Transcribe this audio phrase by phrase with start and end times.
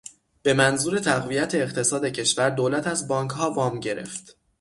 [0.43, 4.37] به منظور تقویت اقتصاد کشور، دولت از بانکها وام گرفت.